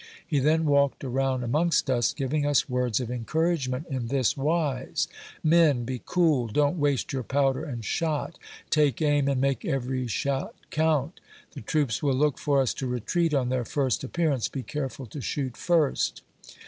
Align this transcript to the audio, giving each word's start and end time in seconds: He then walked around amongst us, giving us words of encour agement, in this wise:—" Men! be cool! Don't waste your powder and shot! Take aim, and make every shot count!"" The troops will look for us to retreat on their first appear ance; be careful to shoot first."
He 0.25 0.39
then 0.39 0.65
walked 0.65 1.03
around 1.03 1.43
amongst 1.43 1.87
us, 1.87 2.11
giving 2.11 2.43
us 2.43 2.67
words 2.67 2.99
of 2.99 3.09
encour 3.09 3.53
agement, 3.55 3.85
in 3.87 4.07
this 4.07 4.35
wise:—" 4.35 5.07
Men! 5.43 5.83
be 5.85 6.01
cool! 6.03 6.47
Don't 6.47 6.79
waste 6.79 7.13
your 7.13 7.21
powder 7.21 7.63
and 7.63 7.85
shot! 7.85 8.39
Take 8.71 8.99
aim, 9.03 9.27
and 9.27 9.39
make 9.39 9.63
every 9.63 10.07
shot 10.07 10.55
count!"" 10.71 11.19
The 11.53 11.61
troops 11.61 12.01
will 12.01 12.15
look 12.15 12.39
for 12.39 12.63
us 12.63 12.73
to 12.81 12.87
retreat 12.87 13.35
on 13.35 13.49
their 13.49 13.63
first 13.63 14.03
appear 14.03 14.31
ance; 14.31 14.47
be 14.47 14.63
careful 14.63 15.05
to 15.05 15.21
shoot 15.21 15.55
first." 15.55 16.23